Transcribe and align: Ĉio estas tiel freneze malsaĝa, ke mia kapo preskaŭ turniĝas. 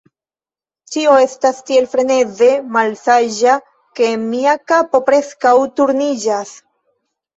Ĉio 0.93 1.11
estas 1.25 1.59
tiel 1.67 1.89
freneze 1.91 2.49
malsaĝa, 2.77 3.59
ke 4.01 4.09
mia 4.25 4.57
kapo 4.73 5.03
preskaŭ 5.11 5.57
turniĝas. 5.81 6.57